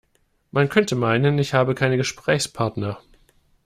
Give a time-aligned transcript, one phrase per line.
[0.49, 2.99] Man könnte meinen, ich habe keine Gesprächspartner.